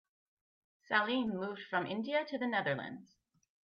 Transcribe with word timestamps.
Salim 0.87 1.27
moved 1.29 1.61
from 1.69 1.85
India 1.85 2.25
to 2.25 2.39
the 2.39 2.47
Netherlands. 2.47 3.17